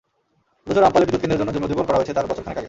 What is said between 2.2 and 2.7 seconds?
বছর খানেক আগে।